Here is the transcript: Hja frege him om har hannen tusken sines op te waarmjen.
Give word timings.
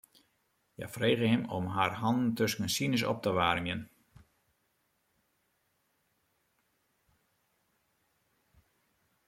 Hja 0.77 0.87
frege 0.93 1.27
him 1.33 1.43
om 1.57 1.67
har 1.75 1.93
hannen 1.99 2.31
tusken 2.39 2.71
sines 2.77 3.03
op 3.11 3.19
te 3.27 3.35
waarmjen. 3.39 3.83